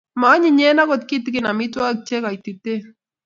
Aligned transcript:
Maanyinyen 0.21 0.81
agot 0.83 1.03
kitigen 1.09 1.49
amitwogik 1.51 2.05
che 2.07 2.17
kaititen 2.23 2.81